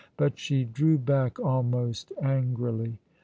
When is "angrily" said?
2.23-2.97